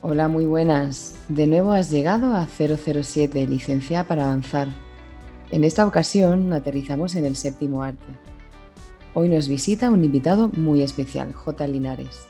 Hola, 0.00 0.28
muy 0.28 0.46
buenas. 0.46 1.16
De 1.28 1.48
nuevo 1.48 1.72
has 1.72 1.90
llegado 1.90 2.32
a 2.36 2.46
007, 2.46 3.48
licencia 3.48 4.04
para 4.04 4.26
avanzar. 4.26 4.68
En 5.50 5.64
esta 5.64 5.84
ocasión 5.84 6.52
aterrizamos 6.52 7.16
en 7.16 7.24
el 7.24 7.34
séptimo 7.34 7.82
arte. 7.82 8.06
Hoy 9.12 9.28
nos 9.28 9.48
visita 9.48 9.90
un 9.90 10.04
invitado 10.04 10.50
muy 10.54 10.82
especial, 10.82 11.32
J. 11.32 11.66
Linares. 11.66 12.28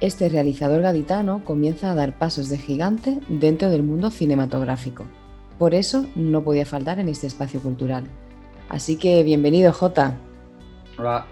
Este 0.00 0.30
realizador 0.30 0.80
gaditano 0.80 1.44
comienza 1.44 1.90
a 1.90 1.94
dar 1.94 2.16
pasos 2.16 2.48
de 2.48 2.56
gigante 2.56 3.20
dentro 3.28 3.68
del 3.68 3.82
mundo 3.82 4.10
cinematográfico. 4.10 5.04
Por 5.58 5.74
eso 5.74 6.06
no 6.14 6.42
podía 6.42 6.64
faltar 6.64 6.98
en 6.98 7.10
este 7.10 7.26
espacio 7.26 7.60
cultural. 7.60 8.04
Así 8.70 8.96
que 8.96 9.22
bienvenido, 9.24 9.74
J. 9.74 10.16
Hola. 10.98 11.26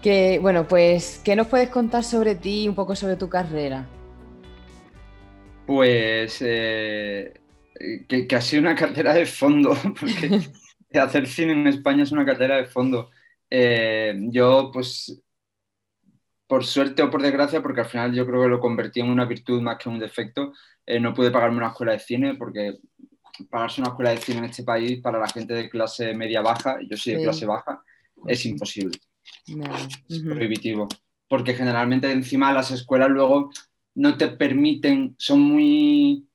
Que, 0.00 0.38
bueno, 0.40 0.68
pues, 0.68 1.20
¿qué 1.24 1.34
nos 1.34 1.48
puedes 1.48 1.68
contar 1.70 2.04
sobre 2.04 2.36
ti, 2.36 2.68
un 2.68 2.76
poco 2.76 2.94
sobre 2.94 3.16
tu 3.16 3.28
carrera? 3.28 3.88
Pues 5.70 6.38
eh, 6.40 7.32
que, 8.08 8.26
ha 8.34 8.40
sido 8.40 8.62
una 8.62 8.74
carrera 8.74 9.14
de 9.14 9.24
fondo, 9.24 9.72
porque 10.00 10.40
hacer 11.00 11.28
cine 11.28 11.52
en 11.52 11.68
España 11.68 12.02
es 12.02 12.10
una 12.10 12.26
carrera 12.26 12.56
de 12.56 12.64
fondo. 12.64 13.10
Eh, 13.48 14.18
yo, 14.32 14.72
pues, 14.72 15.22
por 16.48 16.64
suerte 16.64 17.04
o 17.04 17.10
por 17.10 17.22
desgracia, 17.22 17.62
porque 17.62 17.82
al 17.82 17.86
final 17.86 18.12
yo 18.12 18.26
creo 18.26 18.42
que 18.42 18.48
lo 18.48 18.58
convertí 18.58 18.98
en 18.98 19.10
una 19.10 19.26
virtud 19.26 19.62
más 19.62 19.78
que 19.78 19.88
un 19.88 20.00
defecto, 20.00 20.52
eh, 20.84 20.98
no 20.98 21.14
pude 21.14 21.30
pagarme 21.30 21.58
una 21.58 21.68
escuela 21.68 21.92
de 21.92 22.00
cine 22.00 22.34
porque 22.34 22.78
pagarse 23.48 23.80
una 23.80 23.90
escuela 23.90 24.10
de 24.10 24.16
cine 24.16 24.38
en 24.38 24.46
este 24.46 24.64
país 24.64 25.00
para 25.00 25.20
la 25.20 25.28
gente 25.28 25.54
de 25.54 25.70
clase 25.70 26.14
media-baja, 26.14 26.80
yo 26.82 26.96
soy 26.96 27.14
de 27.14 27.22
clase 27.22 27.46
baja, 27.46 27.80
es 28.26 28.44
imposible. 28.44 28.98
Es 30.08 30.20
prohibitivo. 30.24 30.88
Porque 31.28 31.54
generalmente 31.54 32.10
encima 32.10 32.52
las 32.52 32.72
escuelas 32.72 33.08
luego 33.08 33.52
no 34.00 34.16
te 34.16 34.28
permiten, 34.28 35.14
son 35.18 35.40
muy 35.42 36.26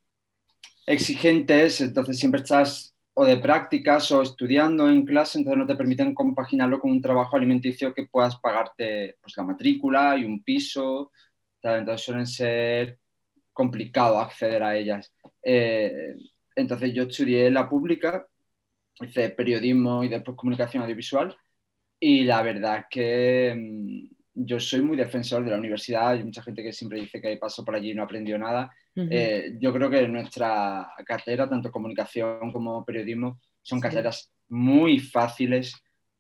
exigentes, 0.86 1.82
entonces 1.82 2.20
siempre 2.20 2.42
estás 2.42 2.96
o 3.16 3.26
de 3.26 3.38
prácticas 3.38 4.12
o 4.12 4.22
estudiando 4.22 4.88
en 4.90 5.06
clase, 5.06 5.40
entonces 5.40 5.58
no 5.60 5.66
te 5.66 5.76
permiten 5.76 6.14
compaginarlo 6.14 6.80
con 6.80 6.92
un 6.92 7.02
trabajo 7.02 7.36
alimenticio 7.38 7.94
que 7.94 8.08
puedas 8.08 8.38
pagarte 8.40 9.18
pues, 9.22 9.36
la 9.38 9.44
matrícula 9.44 10.16
y 10.18 10.26
un 10.26 10.44
piso, 10.44 11.12
entonces 11.64 12.06
suelen 12.06 12.28
ser 12.28 13.00
complicado 13.52 14.20
acceder 14.20 14.62
a 14.62 14.78
ellas. 14.78 15.12
Eh, 15.42 16.16
entonces 16.56 16.94
yo 16.94 17.04
estudié 17.04 17.50
la 17.50 17.68
pública, 17.68 18.28
hice 19.02 19.30
periodismo 19.32 20.04
y 20.04 20.10
después 20.10 20.38
comunicación 20.38 20.84
audiovisual 20.84 21.36
y 22.00 22.26
la 22.26 22.44
verdad 22.44 22.86
que 22.90 23.56
mm, 23.58 24.15
yo 24.36 24.60
soy 24.60 24.82
muy 24.82 24.98
defensor 24.98 25.44
de 25.44 25.52
la 25.52 25.58
universidad, 25.58 26.10
hay 26.10 26.24
mucha 26.24 26.44
gente 26.44 26.62
que 26.62 26.74
siempre 26.74 27.00
dice 27.00 27.22
que 27.22 27.38
pasó 27.38 27.64
por 27.64 27.76
allí 27.76 27.92
y 27.92 27.96
no 27.96 28.04
aprendió 28.04 28.38
nada. 28.38 28.70
Eh, 28.96 29.56
yo 29.60 29.74
creo 29.74 29.90
que 29.90 30.08
nuestra 30.08 30.90
carrera, 31.06 31.50
tanto 31.50 31.72
comunicación 31.72 32.52
como 32.52 32.84
periodismo, 32.84 33.40
son 33.62 33.80
carreras 33.80 34.32
muy 34.50 35.00
fáciles, 35.00 35.74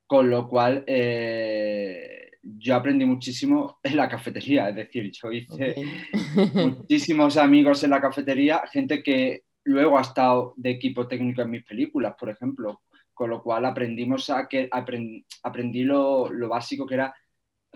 con 0.08 0.30
lo 0.30 0.48
cual 0.48 0.84
eh, 0.88 2.32
yo 2.42 2.76
aprendí 2.76 3.06
muchísimo 3.06 3.80
en 3.84 3.98
la 3.98 4.08
cafetería, 4.08 4.70
es 4.70 4.76
decir, 4.76 5.12
yo 5.12 5.32
hice 5.32 5.76
muchísimos 6.54 7.38
amigos 7.38 7.84
en 7.84 7.90
la 7.90 8.02
cafetería, 8.02 8.64
gente 8.72 9.04
que 9.04 9.44
luego 9.66 9.98
ha 9.98 10.02
estado 10.02 10.54
de 10.56 10.70
equipo 10.70 11.08
técnico 11.08 11.42
en 11.42 11.52
mis 11.52 11.66
películas, 11.66 12.16
por 12.18 12.30
ejemplo, 12.30 12.82
con 13.14 13.30
lo 13.30 13.42
cual 13.42 13.66
aprendimos 13.66 14.30
a 14.30 14.48
que 14.48 14.70
aprendí 14.72 15.84
lo, 15.84 16.30
lo 16.30 16.50
básico 16.50 16.86
que 16.86 16.96
era 16.96 17.16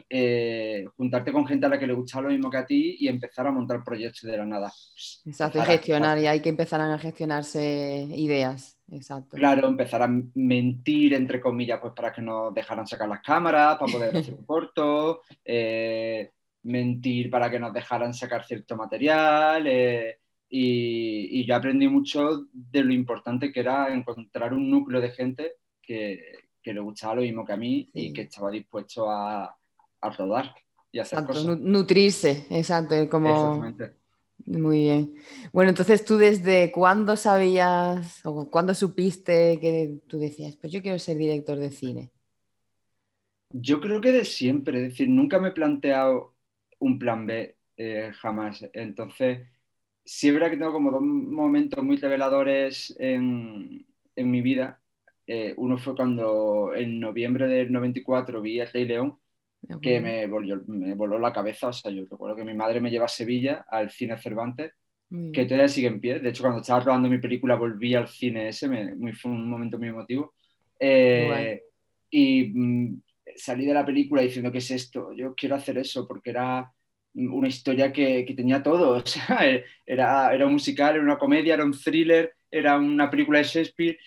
eh, 0.09 0.85
juntarte 0.95 1.31
con 1.31 1.45
gente 1.47 1.65
a 1.65 1.69
la 1.69 1.79
que 1.79 1.87
le 1.87 1.93
gusta 1.93 2.21
lo 2.21 2.29
mismo 2.29 2.49
que 2.49 2.57
a 2.57 2.65
ti 2.65 2.97
y 2.99 3.07
empezar 3.07 3.47
a 3.47 3.51
montar 3.51 3.83
proyectos 3.83 4.21
de 4.21 4.37
la 4.37 4.45
nada. 4.45 4.71
Exacto, 5.25 5.59
y 5.59 5.61
gestionar, 5.61 6.17
y 6.19 6.27
hay 6.27 6.41
que 6.41 6.49
empezar 6.49 6.81
a 6.81 6.97
gestionarse 6.97 8.07
ideas. 8.15 8.77
Exacto. 8.91 9.37
Claro, 9.37 9.67
empezar 9.67 10.01
a 10.01 10.09
mentir, 10.35 11.13
entre 11.13 11.39
comillas, 11.39 11.79
pues 11.79 11.93
para 11.93 12.11
que 12.11 12.21
nos 12.21 12.53
dejaran 12.53 12.87
sacar 12.87 13.07
las 13.07 13.21
cámaras, 13.21 13.77
para 13.77 13.91
poder 13.91 14.17
hacer 14.17 14.33
un 14.33 14.45
corto, 14.45 15.21
eh, 15.45 16.31
mentir 16.63 17.29
para 17.29 17.49
que 17.49 17.59
nos 17.59 17.73
dejaran 17.73 18.13
sacar 18.13 18.45
cierto 18.45 18.75
material. 18.75 19.65
Eh, 19.67 20.19
y, 20.49 21.45
yo 21.45 21.55
aprendí 21.55 21.87
mucho 21.87 22.45
de 22.51 22.83
lo 22.83 22.93
importante 22.93 23.51
que 23.51 23.59
era 23.59 23.93
encontrar 23.93 24.53
un 24.53 24.69
núcleo 24.69 24.99
de 24.99 25.11
gente 25.11 25.53
que, 25.81 26.19
que 26.61 26.73
le 26.73 26.79
gustaba 26.79 27.15
lo 27.15 27.21
mismo 27.21 27.45
que 27.45 27.53
a 27.53 27.57
mí 27.57 27.89
y 27.93 28.11
que 28.11 28.21
estaba 28.21 28.51
dispuesto 28.51 29.09
a, 29.09 29.55
a 30.01 30.09
rodar 30.09 30.55
y 30.91 30.99
hacer 30.99 31.23
cosas. 31.25 31.45
Nutrirse, 31.59 32.45
exacto, 32.49 32.95
como... 33.09 33.63
Muy 34.45 34.79
bien. 34.79 35.15
Bueno, 35.51 35.69
entonces 35.69 36.03
tú 36.03 36.17
desde 36.17 36.71
cuándo 36.71 37.15
sabías 37.15 38.25
o 38.25 38.49
cuándo 38.49 38.73
supiste 38.73 39.59
que 39.59 39.99
tú 40.07 40.17
decías, 40.17 40.55
pues 40.55 40.73
yo 40.73 40.81
quiero 40.81 40.97
ser 40.97 41.17
director 41.17 41.57
de 41.57 41.71
cine? 41.71 42.11
Yo 43.51 43.81
creo 43.81 44.01
que 44.01 44.11
de 44.11 44.25
siempre, 44.25 44.77
es 44.77 44.89
decir, 44.91 45.09
nunca 45.09 45.39
me 45.39 45.49
he 45.49 45.51
planteado 45.51 46.35
un 46.79 46.97
plan 46.97 47.25
B 47.25 47.57
eh, 47.77 48.11
jamás. 48.15 48.67
Entonces, 48.73 49.47
siempre 50.05 50.49
que 50.49 50.57
tengo 50.57 50.71
como 50.71 50.91
dos 50.91 51.01
momentos 51.01 51.83
muy 51.83 51.97
reveladores 51.97 52.95
en, 52.99 53.85
en 54.15 54.31
mi 54.31 54.41
vida. 54.41 54.81
Eh, 55.27 55.53
uno 55.57 55.77
fue 55.77 55.95
cuando 55.95 56.73
en 56.73 56.99
noviembre 56.99 57.47
del 57.47 57.71
94 57.71 58.41
vi 58.41 58.59
El 58.59 58.67
Rey 58.71 58.85
León 58.85 59.19
que 59.81 59.99
me 59.99 60.25
volvió, 60.27 60.61
me 60.67 60.93
voló 60.95 61.19
la 61.19 61.33
cabeza. 61.33 61.67
O 61.67 61.73
sea, 61.73 61.91
yo 61.91 62.03
recuerdo 62.09 62.35
que 62.35 62.45
mi 62.45 62.53
madre 62.53 62.81
me 62.81 62.89
lleva 62.89 63.05
a 63.05 63.09
Sevilla, 63.09 63.65
al 63.69 63.89
cine 63.89 64.17
Cervantes, 64.17 64.73
que 65.33 65.45
todavía 65.45 65.67
sigue 65.67 65.87
en 65.87 65.99
pie. 65.99 66.19
De 66.19 66.29
hecho, 66.29 66.43
cuando 66.43 66.61
estaba 66.61 66.81
rodando 66.81 67.09
mi 67.09 67.17
película, 67.17 67.55
volví 67.55 67.95
al 67.95 68.07
cine 68.07 68.49
ese, 68.49 68.67
me, 68.67 69.13
fue 69.13 69.31
un 69.31 69.49
momento 69.49 69.77
muy 69.79 69.87
emotivo. 69.87 70.33
Eh, 70.79 71.63
y 72.11 72.51
mm, 72.53 73.01
salí 73.35 73.65
de 73.65 73.73
la 73.73 73.85
película 73.85 74.21
diciendo, 74.21 74.51
¿qué 74.51 74.59
es 74.59 74.71
esto? 74.71 75.11
Yo 75.13 75.33
quiero 75.35 75.55
hacer 75.55 75.77
eso, 75.77 76.07
porque 76.07 76.29
era 76.29 76.71
una 77.15 77.47
historia 77.47 77.91
que, 77.91 78.23
que 78.25 78.33
tenía 78.33 78.61
todo. 78.61 78.95
O 79.03 79.05
sea, 79.05 79.39
era, 79.85 80.33
era 80.33 80.45
un 80.45 80.53
musical, 80.53 80.95
era 80.95 81.03
una 81.03 81.17
comedia, 81.17 81.55
era 81.55 81.65
un 81.65 81.73
thriller, 81.73 82.33
era 82.49 82.77
una 82.77 83.09
película 83.09 83.39
de 83.39 83.45
Shakespeare. 83.45 83.97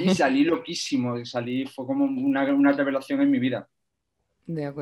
Y 0.00 0.10
salí 0.10 0.42
loquísimo, 0.42 1.24
salí, 1.24 1.64
fue 1.66 1.86
como 1.86 2.04
una, 2.04 2.44
una 2.52 2.72
revelación 2.72 3.20
en 3.20 3.30
mi 3.30 3.38
vida. 3.38 3.68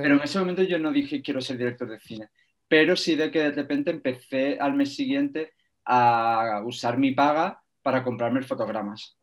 Pero 0.02 0.16
en 0.16 0.22
ese 0.22 0.38
momento 0.38 0.62
yo 0.62 0.78
no 0.78 0.92
dije 0.92 1.22
quiero 1.22 1.40
ser 1.40 1.56
director 1.58 1.88
de 1.88 2.00
cine, 2.00 2.28
pero 2.68 2.96
sí 2.96 3.14
de 3.16 3.30
que 3.30 3.40
de 3.40 3.52
repente 3.52 3.90
empecé 3.90 4.58
al 4.60 4.74
mes 4.74 4.94
siguiente 4.94 5.52
a 5.84 6.62
usar 6.64 6.98
mi 6.98 7.12
paga 7.12 7.62
para 7.82 8.02
comprarme 8.02 8.42
fotogramas. 8.42 9.16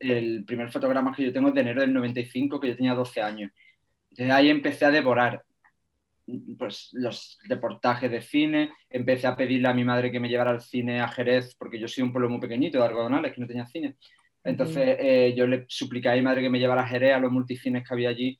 el 0.00 0.44
primer 0.46 0.70
fotograma 0.70 1.14
que 1.14 1.24
yo 1.24 1.32
tengo 1.32 1.48
es 1.48 1.54
de 1.54 1.60
enero 1.60 1.82
del 1.82 1.92
95, 1.92 2.58
que 2.58 2.68
yo 2.68 2.76
tenía 2.76 2.94
12 2.94 3.20
años. 3.20 3.50
Desde 4.10 4.32
ahí 4.32 4.48
empecé 4.48 4.84
a 4.84 4.90
devorar 4.90 5.44
pues, 6.58 6.90
los 6.92 7.38
reportajes 7.48 8.10
de 8.10 8.22
cine, 8.22 8.72
empecé 8.88 9.26
a 9.26 9.36
pedirle 9.36 9.68
a 9.68 9.74
mi 9.74 9.84
madre 9.84 10.10
que 10.10 10.20
me 10.20 10.28
llevara 10.28 10.50
al 10.50 10.60
cine 10.60 11.00
a 11.00 11.08
Jerez, 11.08 11.54
porque 11.58 11.78
yo 11.78 11.88
soy 11.88 12.04
un 12.04 12.12
pueblo 12.12 12.30
muy 12.30 12.40
pequeñito 12.40 12.78
de 12.78 12.84
Algodonales, 12.84 13.32
que 13.32 13.40
no 13.40 13.46
tenía 13.46 13.66
cine. 13.66 13.96
Entonces 14.44 14.96
eh, 14.98 15.34
yo 15.36 15.46
le 15.46 15.66
supliqué 15.68 16.08
a 16.08 16.14
mi 16.14 16.22
madre 16.22 16.42
que 16.42 16.50
me 16.50 16.58
llevara 16.58 16.82
a 16.82 16.86
Jerez, 16.86 17.14
a 17.14 17.20
los 17.20 17.30
multicines 17.30 17.86
que 17.86 17.94
había 17.94 18.08
allí, 18.08 18.38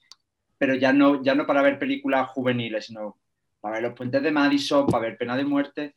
pero 0.62 0.76
ya 0.76 0.92
no, 0.92 1.20
ya 1.24 1.34
no 1.34 1.44
para 1.44 1.60
ver 1.60 1.76
películas 1.76 2.28
juveniles, 2.28 2.86
sino 2.86 3.18
para 3.60 3.74
ver 3.74 3.82
Los 3.82 3.94
Puentes 3.94 4.22
de 4.22 4.30
Madison, 4.30 4.86
para 4.86 5.08
ver 5.08 5.18
Pena 5.18 5.36
de 5.36 5.44
Muerte. 5.44 5.96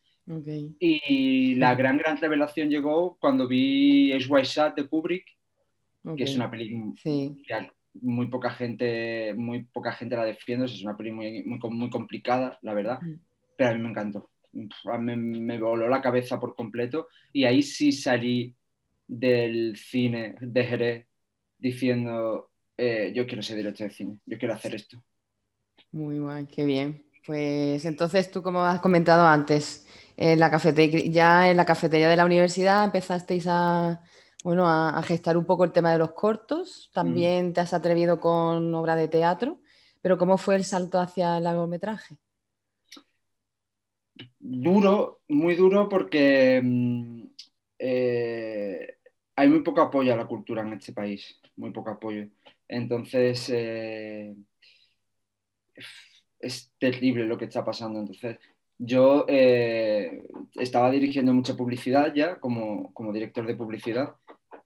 Y 0.80 1.54
la 1.54 1.76
gran, 1.76 2.00
gran 2.00 2.18
revelación 2.18 2.72
llegó 2.72 3.16
cuando 3.20 3.48
vi 3.48 4.12
Ace 4.12 4.26
White 4.28 4.74
de 4.76 4.88
Kubrick, 4.88 5.28
que 6.18 6.24
es 6.24 6.36
una 6.36 6.50
película 6.50 6.96
que 7.04 7.70
muy 8.02 8.26
poca 8.26 8.50
gente, 8.50 9.36
muy 9.36 9.66
poca 9.66 9.92
gente 9.92 10.16
la 10.16 10.26
defiende, 10.26 10.66
es 10.66 10.82
una 10.82 10.98
película 10.98 11.30
muy, 11.30 11.70
muy, 11.70 11.90
complicada, 11.92 12.58
la 12.64 12.74
verdad, 12.74 13.00
mm. 13.04 13.20
pero 13.56 13.70
a 13.70 13.74
mí 13.76 13.84
me 13.84 13.90
encantó. 13.90 14.32
Me, 15.00 15.16
me, 15.16 15.60
voló 15.60 15.88
la 15.88 16.02
cabeza 16.02 16.40
por 16.40 16.56
completo 16.56 17.10
y 17.32 17.44
ahí 17.44 17.62
sí 17.62 17.92
salí 17.92 18.56
del 19.06 19.76
cine 19.78 20.34
de 20.42 20.64
Jerez 20.64 21.06
diciendo 21.60 22.50
eh, 22.78 23.12
yo 23.16 23.26
quiero 23.26 23.42
ser 23.42 23.58
director 23.58 23.88
de 23.88 23.94
cine, 23.94 24.20
yo 24.26 24.38
quiero 24.38 24.54
hacer 24.54 24.76
esto. 24.76 25.02
Muy 25.92 26.20
guay, 26.20 26.46
qué 26.48 26.66
bien. 26.66 27.06
Pues 27.26 27.86
entonces 27.86 28.30
tú, 28.30 28.44
como 28.44 28.64
has 28.64 28.82
comentado 28.82 29.26
antes, 29.26 29.88
en 30.18 30.40
la 30.40 30.52
cafetería, 30.52 31.06
ya 31.12 31.50
en 31.50 31.58
la 31.58 31.66
cafetería 31.66 32.10
de 32.10 32.16
la 32.16 32.26
universidad 32.26 32.84
empezasteis 32.84 33.46
a, 33.48 34.02
bueno, 34.44 34.70
a, 34.70 35.02
gestar 35.04 35.38
un 35.38 35.46
poco 35.46 35.64
el 35.64 35.72
tema 35.72 35.92
de 35.92 35.98
los 35.98 36.12
cortos, 36.12 36.92
también 36.94 37.50
mm. 37.50 37.54
te 37.54 37.62
has 37.62 37.74
atrevido 37.74 38.20
con 38.20 38.74
obra 38.76 38.96
de 38.96 39.08
teatro, 39.08 39.60
pero 40.02 40.18
¿cómo 40.18 40.38
fue 40.38 40.56
el 40.56 40.64
salto 40.64 41.00
hacia 41.00 41.38
el 41.38 41.46
largometraje? 41.46 42.18
Duro, 44.40 45.22
muy 45.28 45.56
duro 45.56 45.90
porque 45.90 46.62
mm, 46.64 47.24
eh, 47.80 48.98
hay 49.36 49.50
muy 49.50 49.62
poco 49.62 49.82
apoyo 49.82 50.14
a 50.14 50.18
la 50.18 50.28
cultura 50.28 50.62
en 50.62 50.74
este 50.74 50.94
país, 50.94 51.42
muy 51.56 51.72
poco 51.72 51.90
apoyo. 51.90 52.28
Entonces, 52.68 53.50
eh, 53.50 54.36
es 56.40 56.72
terrible 56.80 57.26
lo 57.26 57.38
que 57.38 57.46
está 57.46 57.64
pasando. 57.64 58.00
Entonces, 58.00 58.38
yo 58.78 59.26
eh, 59.28 60.24
estaba 60.56 60.92
dirigiendo 60.92 61.34
mucha 61.34 61.56
publicidad 61.56 62.14
ya 62.14 62.40
como, 62.40 62.94
como 62.94 63.14
director 63.14 63.46
de 63.48 63.56
publicidad 63.56 64.16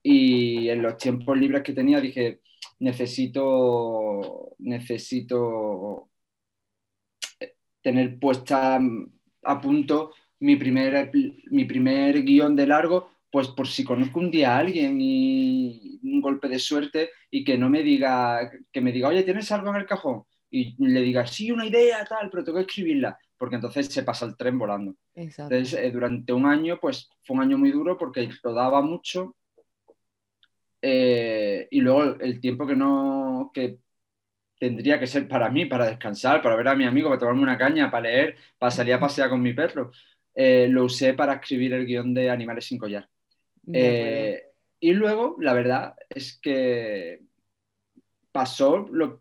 y 0.02 0.68
en 0.68 0.82
los 0.82 0.96
tiempos 0.96 1.38
libres 1.38 1.62
que 1.62 1.72
tenía 1.72 2.00
dije, 2.00 2.40
necesito, 2.80 4.54
necesito 4.58 6.08
tener 7.82 8.18
puesta 8.18 8.80
a 9.42 9.60
punto 9.60 10.12
mi 10.40 10.56
primer, 10.56 11.10
mi 11.50 11.64
primer 11.64 12.22
guion 12.22 12.56
de 12.56 12.66
largo, 12.66 13.10
pues 13.30 13.48
por 13.48 13.68
si 13.68 13.84
conozco 13.84 14.18
un 14.18 14.30
día 14.30 14.54
a 14.54 14.58
alguien 14.58 14.98
y 15.00 16.00
un 16.02 16.20
golpe 16.20 16.48
de 16.48 16.58
suerte 16.58 17.10
y 17.30 17.44
que 17.44 17.56
no 17.56 17.70
me 17.70 17.82
diga, 17.82 18.50
que 18.72 18.80
me 18.80 18.92
diga, 18.92 19.08
oye, 19.08 19.22
¿tienes 19.22 19.50
algo 19.52 19.70
en 19.70 19.76
el 19.76 19.86
cajón? 19.86 20.24
Y 20.50 20.74
le 20.84 21.00
diga, 21.00 21.26
sí, 21.26 21.52
una 21.52 21.66
idea, 21.66 22.04
tal, 22.04 22.28
pero 22.28 22.42
tengo 22.42 22.58
que 22.58 22.64
escribirla, 22.64 23.16
porque 23.38 23.54
entonces 23.56 23.86
se 23.86 24.02
pasa 24.02 24.26
el 24.26 24.36
tren 24.36 24.58
volando. 24.58 24.96
Entonces, 25.14 25.74
eh, 25.74 25.90
durante 25.92 26.32
un 26.32 26.46
año, 26.46 26.78
pues 26.80 27.08
fue 27.22 27.36
un 27.36 27.42
año 27.42 27.56
muy 27.56 27.70
duro 27.70 27.96
porque 27.96 28.28
rodaba 28.42 28.82
mucho 28.82 29.36
eh, 30.82 31.68
y 31.70 31.80
luego 31.80 32.16
el 32.20 32.40
tiempo 32.40 32.66
que 32.66 32.74
no, 32.74 33.50
que 33.52 33.78
tendría 34.58 34.98
que 34.98 35.06
ser 35.06 35.28
para 35.28 35.50
mí, 35.50 35.66
para 35.66 35.86
descansar, 35.86 36.42
para 36.42 36.56
ver 36.56 36.68
a 36.68 36.74
mi 36.74 36.84
amigo, 36.84 37.08
para 37.08 37.20
tomarme 37.20 37.42
una 37.42 37.58
caña, 37.58 37.90
para 37.90 38.02
leer, 38.02 38.36
para 38.58 38.70
salir 38.70 38.94
a 38.94 39.00
pasear 39.00 39.30
con 39.30 39.42
mi 39.42 39.52
perro, 39.52 39.90
eh, 40.34 40.68
lo 40.70 40.84
usé 40.84 41.14
para 41.14 41.34
escribir 41.34 41.74
el 41.74 41.86
guion 41.86 42.14
de 42.14 42.30
Animales 42.30 42.66
sin 42.66 42.78
collar. 42.78 43.08
Eh, 43.72 44.42
y 44.80 44.92
luego, 44.92 45.36
la 45.40 45.52
verdad 45.52 45.94
es 46.08 46.38
que 46.40 47.22
pasó 48.32 48.88
lo, 48.90 49.20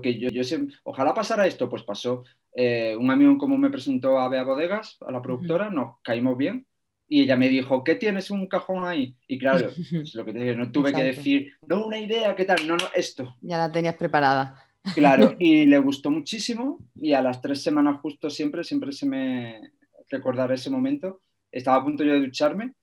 que 0.00 0.18
yo, 0.18 0.30
yo 0.30 0.44
sé, 0.44 0.66
ojalá 0.84 1.14
pasara 1.14 1.46
esto, 1.46 1.68
pues 1.68 1.82
pasó. 1.82 2.24
un 2.54 3.10
amigo 3.10 3.30
en 3.30 3.38
común 3.38 3.60
me 3.60 3.70
presentó 3.70 4.18
a 4.18 4.28
Bea 4.28 4.44
Bodegas, 4.44 4.96
a 5.06 5.12
la 5.12 5.22
productora, 5.22 5.70
nos 5.70 6.00
caímos 6.02 6.36
bien 6.36 6.66
y 7.08 7.22
ella 7.22 7.36
me 7.36 7.48
dijo, 7.48 7.82
¿qué 7.82 7.94
tienes 7.94 8.30
un 8.30 8.46
cajón 8.46 8.84
ahí? 8.84 9.16
Y 9.26 9.38
claro, 9.38 9.70
es 9.92 10.14
lo 10.14 10.24
que 10.24 10.32
te 10.32 10.40
digo, 10.40 10.56
no 10.56 10.70
tuve 10.70 10.92
que 10.92 11.02
decir, 11.02 11.52
no, 11.66 11.86
una 11.86 11.98
idea, 11.98 12.36
¿qué 12.36 12.44
tal? 12.44 12.66
No, 12.66 12.76
no, 12.76 12.84
esto. 12.94 13.36
Ya 13.40 13.58
la 13.58 13.72
tenías 13.72 13.96
preparada. 13.96 14.62
Claro, 14.94 15.34
y 15.38 15.64
le 15.66 15.78
gustó 15.78 16.10
muchísimo 16.10 16.78
y 16.94 17.14
a 17.14 17.22
las 17.22 17.40
tres 17.40 17.62
semanas 17.62 18.00
justo 18.00 18.28
siempre, 18.28 18.62
siempre 18.62 18.92
se 18.92 19.06
me 19.06 19.72
recordará 20.10 20.54
ese 20.54 20.70
momento. 20.70 21.22
Estaba 21.50 21.78
a 21.78 21.84
punto 21.84 22.04
yo 22.04 22.12
de 22.12 22.20
ducharme 22.20 22.74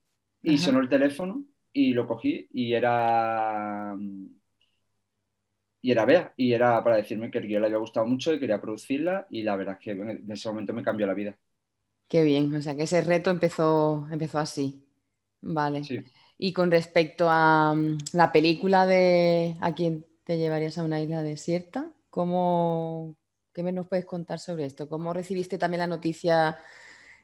y 0.52 0.58
sonó 0.58 0.80
el 0.80 0.88
teléfono 0.88 1.44
y 1.72 1.92
lo 1.92 2.06
cogí 2.06 2.48
y 2.52 2.72
era... 2.72 3.96
Y 5.82 5.92
era 5.92 6.04
Bea, 6.04 6.32
y 6.36 6.52
era 6.52 6.82
para 6.82 6.96
decirme 6.96 7.30
que 7.30 7.38
el 7.38 7.46
guion 7.46 7.60
le 7.60 7.66
había 7.66 7.78
gustado 7.78 8.06
mucho 8.06 8.32
y 8.32 8.40
quería 8.40 8.60
producirla 8.60 9.26
y 9.30 9.42
la 9.42 9.54
verdad 9.54 9.76
es 9.78 9.84
que 9.84 9.90
en 9.92 10.30
ese 10.32 10.48
momento 10.48 10.72
me 10.72 10.82
cambió 10.82 11.06
la 11.06 11.14
vida. 11.14 11.36
Qué 12.08 12.24
bien, 12.24 12.52
o 12.54 12.60
sea 12.60 12.74
que 12.74 12.84
ese 12.84 13.02
reto 13.02 13.30
empezó, 13.30 14.06
empezó 14.10 14.38
así. 14.38 14.84
Vale. 15.42 15.82
Y 16.38 16.52
con 16.52 16.70
respecto 16.70 17.28
a 17.30 17.74
mm, 17.74 17.98
la 18.14 18.32
película 18.32 18.86
de 18.86 19.56
¿A 19.60 19.74
quién 19.74 20.04
te 20.24 20.38
llevarías 20.38 20.76
a 20.78 20.84
una 20.84 21.00
isla 21.00 21.22
desierta? 21.22 21.92
¿Cómo, 22.10 23.16
¿Qué 23.52 23.62
nos 23.62 23.86
puedes 23.86 24.06
contar 24.06 24.40
sobre 24.40 24.64
esto? 24.64 24.88
¿Cómo 24.88 25.12
recibiste 25.12 25.56
también 25.56 25.80
la 25.80 25.86
noticia 25.86 26.58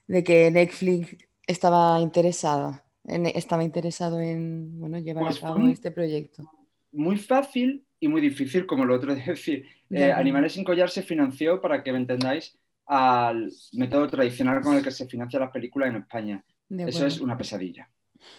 de 0.07 0.23
que 0.23 0.51
Netflix 0.51 1.17
estaba 1.47 2.01
interesada, 2.01 2.85
estaba 3.05 3.65
interesado 3.65 4.21
en 4.21 4.79
bueno, 4.79 4.99
llevar 4.99 5.25
a 5.25 5.27
pues 5.29 5.41
cabo 5.41 5.67
este 5.69 5.91
proyecto? 5.91 6.51
Muy 6.93 7.17
fácil 7.17 7.85
y 7.99 8.09
muy 8.09 8.21
difícil, 8.21 8.67
como 8.67 8.85
lo 8.85 8.95
otro 8.95 9.15
de 9.15 9.23
decir. 9.27 9.67
Eh, 9.91 10.13
Animales 10.13 10.53
sin 10.53 10.65
collar 10.65 10.91
se 10.91 11.03
financió, 11.03 11.61
para 11.61 11.83
que 11.83 11.93
me 11.93 11.99
entendáis, 11.99 12.59
al 12.87 13.51
método 13.73 14.09
tradicional 14.09 14.61
con 14.61 14.77
el 14.77 14.83
que 14.83 14.91
se 14.91 15.07
financian 15.07 15.43
las 15.43 15.51
películas 15.51 15.91
en 15.91 15.97
España. 15.97 16.45
Eso 16.69 17.07
es 17.07 17.21
una 17.21 17.37
pesadilla. 17.37 17.89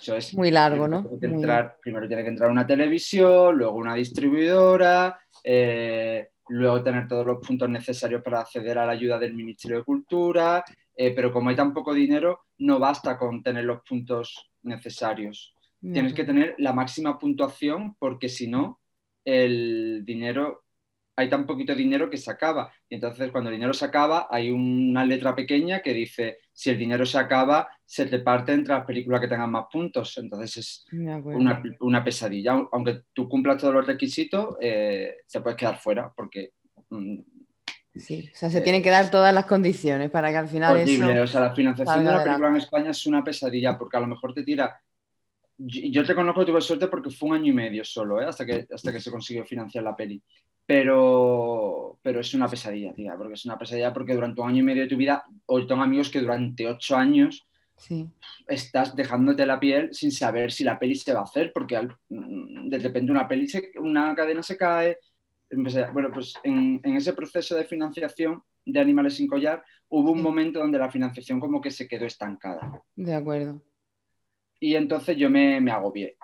Eso 0.02 0.16
es, 0.16 0.34
Muy 0.34 0.50
largo, 0.52 0.88
¿no? 0.88 1.04
Primero 1.20 2.08
tiene 2.08 2.24
que 2.24 2.30
entrar 2.30 2.50
una 2.50 2.66
televisión, 2.66 3.58
luego 3.58 3.76
una 3.78 3.96
distribuidora, 3.96 5.20
eh, 5.44 6.30
luego 6.50 6.84
tener 6.84 7.08
todos 7.08 7.26
los 7.26 7.46
puntos 7.46 7.70
necesarios 7.70 8.22
para 8.22 8.42
acceder 8.42 8.78
a 8.78 8.86
la 8.86 8.94
ayuda 8.94 9.20
del 9.20 9.34
Ministerio 9.34 9.78
de 9.78 9.84
Cultura, 9.84 10.64
eh, 10.96 11.12
pero 11.12 11.32
como 11.32 11.50
hay 11.50 11.56
tan 11.56 11.74
poco 11.74 11.94
dinero, 11.94 12.42
no 12.60 12.80
basta 12.80 13.18
con 13.18 13.42
tener 13.42 13.66
los 13.66 13.82
puntos 13.88 14.52
necesarios. 14.64 15.56
Tienes 15.82 16.14
que 16.14 16.24
tener 16.24 16.56
la 16.60 16.72
máxima 16.72 17.20
puntuación 17.20 17.96
porque 18.00 18.30
si 18.30 18.48
no, 18.48 18.80
el 19.26 20.04
dinero 20.06 20.64
hay 21.16 21.30
tan 21.30 21.46
poquito 21.46 21.76
dinero 21.76 22.10
que 22.10 22.18
se 22.18 22.32
acaba. 22.32 22.72
Y 22.90 22.96
entonces 22.96 23.32
cuando 23.32 23.50
el 23.50 23.58
dinero 23.58 23.74
se 23.74 23.86
acaba, 23.86 24.28
hay 24.32 24.50
una 24.50 25.06
letra 25.06 25.36
pequeña 25.36 25.82
que 25.82 25.94
dice, 25.94 26.40
si 26.52 26.70
el 26.70 26.78
dinero 26.78 27.06
se 27.06 27.18
acaba, 27.18 27.68
se 27.86 28.06
te 28.06 28.20
parte 28.20 28.54
entre 28.54 28.74
las 28.74 28.86
películas 28.86 29.22
que 29.22 29.28
tengan 29.28 29.52
más 29.52 29.66
puntos. 29.72 30.18
Entonces 30.18 30.58
es 30.58 30.86
una, 30.92 32.04
pesadilla. 32.04 32.66
Aunque 32.72 33.02
tú 33.14 33.28
cumplas 33.28 33.58
todos 33.58 33.74
los 33.74 33.86
requisitos, 33.86 34.56
eh, 34.62 35.18
te 35.30 35.42
puedes 35.42 35.58
quedar 35.58 35.78
fuera 35.78 36.12
porque... 36.16 36.54
Sí, 37.96 38.30
o 38.34 38.36
sea, 38.36 38.50
se 38.50 38.62
tienen 38.62 38.82
que 38.82 38.90
dar 38.90 39.12
todas 39.12 39.34
las 39.34 39.46
condiciones 39.46 40.10
para 40.10 40.32
que 40.32 40.38
al 40.38 40.48
final... 40.48 40.76
Horrible, 40.76 41.22
o 41.22 41.28
sea, 41.28 41.42
la 41.42 41.54
financiación 41.54 42.04
de 42.04 42.12
la 42.12 42.24
película 42.24 42.50
en 42.50 42.56
España 42.56 42.90
es 42.90 43.06
una 43.06 43.24
pesadilla 43.24 43.78
porque 43.78 43.98
a 43.98 44.00
lo 44.00 44.08
mejor 44.08 44.34
te 44.34 44.44
tira 44.44 44.80
yo 45.56 46.04
te 46.04 46.16
conozco, 46.16 46.44
tuve 46.44 46.60
suerte 46.62 46.88
porque 46.88 47.12
fue 47.12 47.30
un 47.30 47.36
año 47.36 47.52
y 47.52 47.56
medio 47.56 47.86
solo, 47.86 48.20
¿eh? 48.20 48.26
hasta, 48.26 48.44
que, 48.44 48.66
hasta 48.74 48.92
que 48.92 49.00
se 49.00 49.12
consiguió 49.12 49.46
financiar 49.46 49.84
la 49.84 49.96
peli 49.96 50.22
pero, 50.66 52.00
pero 52.02 52.22
es 52.22 52.34
una 52.34 52.48
pesadilla, 52.48 52.94
tía, 52.94 53.16
porque 53.18 53.34
es 53.34 53.46
una 53.46 53.58
pesadilla 53.58 53.94
porque 53.94 54.14
durante 54.14 54.42
un 54.42 54.50
año 54.50 54.60
y 54.60 54.64
medio 54.64 54.84
de 54.84 54.88
tu 54.88 54.98
vida, 54.98 55.24
hoy 55.46 55.68
tengo 55.68 55.82
amigos 55.82 56.10
que 56.10 56.22
durante 56.22 56.68
ocho 56.68 56.96
años 56.96 57.46
estás 58.48 58.96
dejándote 58.96 59.46
la 59.46 59.60
piel 59.60 59.94
sin 59.94 60.12
saber 60.12 60.54
si 60.54 60.64
la 60.64 60.80
peli 60.80 60.96
se 60.96 61.14
va 61.14 61.22
a 61.22 61.24
hacer, 61.24 61.52
porque 61.54 61.82
mm, 62.10 62.70
de 62.70 62.80
repente 62.80 63.12
una 63.12 63.28
peli, 63.28 63.48
una 63.80 64.16
cadena 64.16 64.42
se 64.42 64.56
cae. 64.56 64.98
Bueno, 65.94 66.10
pues 66.14 66.34
en, 66.44 66.82
ese 66.84 67.14
proceso 67.14 67.56
de 67.56 67.66
financiación 67.66 68.44
de 68.66 68.80
Animales 68.80 69.16
sin 69.16 69.28
Collar 69.28 69.64
hubo 69.90 70.12
un 70.12 70.22
momento 70.22 70.60
donde 70.60 70.78
la 70.78 70.92
financiación 70.92 71.40
como 71.40 71.62
que 71.62 71.72
se 71.72 71.88
quedó 71.88 72.06
estancada. 72.06 72.82
De 72.96 73.14
acuerdo. 73.14 73.62
Y 74.60 74.76
entonces 74.76 75.18
yo 75.18 75.30
me, 75.30 75.60
me 75.60 75.72
agobié. 75.72 76.18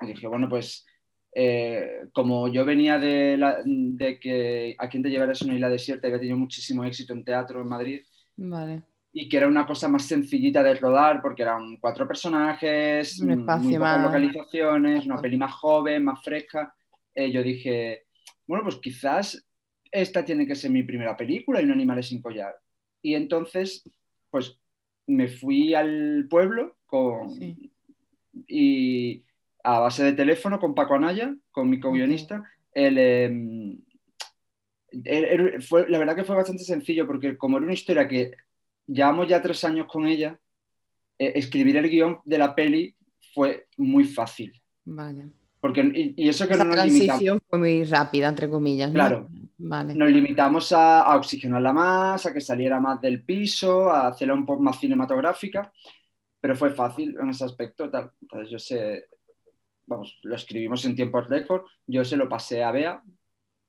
Y 0.00 0.06
dije, 0.06 0.26
bueno, 0.26 0.48
pues 0.48 0.86
eh, 1.34 2.08
como 2.12 2.48
yo 2.48 2.64
venía 2.64 2.98
de, 2.98 4.18
que 4.20 4.74
A 4.78 4.88
quien 4.88 5.02
te 5.02 5.10
llevarás 5.10 5.42
una 5.42 5.54
isla 5.54 5.68
desierta 5.68 6.06
había 6.06 6.18
tenido 6.18 6.36
muchísimo 6.36 6.84
éxito 6.84 7.12
en 7.12 7.24
teatro 7.24 7.60
en 7.60 7.68
Madrid. 7.68 8.02
Y 9.12 9.28
que 9.28 9.36
era 9.36 9.48
una 9.48 9.66
cosa 9.66 9.88
más 9.88 10.04
sencillita 10.04 10.62
de 10.62 10.74
rodar 10.74 11.20
porque 11.22 11.42
eran 11.42 11.76
cuatro 11.76 12.06
personajes, 12.06 13.20
un 13.20 13.30
espacio 13.30 13.80
más... 13.80 14.02
localizaciones, 14.02 15.06
una 15.06 15.20
peli 15.20 15.36
más 15.36 15.54
joven, 15.54 16.04
más 16.04 16.22
fresca. 16.22 16.74
Eh, 17.14 17.30
yo 17.30 17.42
dije, 17.42 18.06
bueno, 18.48 18.64
pues 18.64 18.76
quizás 18.76 19.46
esta 19.92 20.24
tiene 20.24 20.46
que 20.46 20.56
ser 20.56 20.70
mi 20.70 20.82
primera 20.82 21.16
película 21.16 21.60
y 21.62 21.66
no 21.66 21.74
Animales 21.74 22.08
sin 22.08 22.22
collar. 22.22 22.54
Y 23.02 23.14
entonces, 23.14 23.84
pues 24.30 24.58
me 25.06 25.28
fui 25.28 25.74
al 25.74 26.26
pueblo 26.28 26.76
con... 26.86 27.38
Y 28.46 29.22
a 29.62 29.80
base 29.80 30.02
de 30.02 30.12
teléfono 30.14 30.58
con 30.58 30.74
Paco 30.74 30.94
Anaya, 30.94 31.34
con 31.50 31.68
mi 31.68 31.78
co-guionista. 31.78 32.42
Em, 32.72 33.78
la 34.90 35.98
verdad 35.98 36.16
que 36.16 36.24
fue 36.24 36.36
bastante 36.36 36.64
sencillo 36.64 37.06
porque 37.06 37.36
como 37.36 37.58
era 37.58 37.64
una 37.64 37.74
historia 37.74 38.08
que 38.08 38.32
llevamos 38.86 39.28
ya 39.28 39.42
tres 39.42 39.62
años 39.64 39.86
con 39.86 40.06
ella, 40.06 40.40
eh, 41.18 41.32
escribir 41.34 41.76
el 41.76 41.90
guion 41.90 42.20
de 42.24 42.38
la 42.38 42.54
peli 42.54 42.96
fue 43.34 43.66
muy 43.76 44.04
fácil. 44.04 44.52
Vale. 44.84 45.28
Porque, 45.68 46.14
y, 46.16 46.26
eso 46.30 46.48
que 46.48 46.56
no 46.56 46.64
nos 46.64 46.76
transición 46.76 47.42
fue 47.46 47.58
muy 47.58 47.84
rápida, 47.84 48.30
entre 48.30 48.48
comillas. 48.48 48.90
Claro. 48.90 49.28
Vale. 49.58 49.94
Nos 49.94 50.10
limitamos 50.10 50.72
a, 50.72 51.14
oxigenarla 51.14 51.74
más, 51.74 52.24
a 52.24 52.32
que 52.32 52.40
saliera 52.40 52.80
más 52.80 53.02
del 53.02 53.22
piso, 53.22 53.90
a 53.90 54.08
hacerla 54.08 54.32
un 54.32 54.46
poco 54.46 54.62
más 54.62 54.80
cinematográfica, 54.80 55.70
pero 56.40 56.56
fue 56.56 56.70
fácil 56.70 57.14
en 57.20 57.28
ese 57.28 57.44
aspecto. 57.44 57.90
Tal. 57.90 58.10
Entonces 58.22 58.50
yo 58.50 58.58
sé, 58.58 59.08
vamos, 59.84 60.18
lo 60.22 60.36
escribimos 60.36 60.82
en 60.86 60.96
tiempo 60.96 61.20
récord, 61.20 61.66
yo 61.86 62.02
se 62.02 62.16
lo 62.16 62.30
pasé 62.30 62.64
a 62.64 62.70
Bea, 62.70 63.02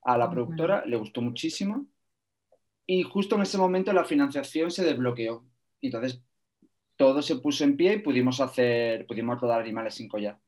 a 0.04 0.18
la 0.18 0.32
productora, 0.32 0.86
le 0.86 0.96
gustó 0.96 1.22
muchísimo 1.22 1.86
y 2.86 3.04
justo 3.04 3.36
en 3.36 3.42
ese 3.42 3.58
momento 3.58 3.92
la 3.92 4.06
financiación 4.06 4.72
se 4.72 4.86
desbloqueó. 4.86 5.46
Entonces 5.82 6.24
todo 6.96 7.22
se 7.22 7.36
puso 7.36 7.66
en 7.66 7.76
pie 7.76 7.96
y 7.96 8.00
pudimos 8.00 8.40
hacer, 8.40 9.06
pudimos 9.06 9.42
rodar 9.42 9.60
Animales 9.60 9.96
sin 9.96 10.08
collar. 10.08 10.40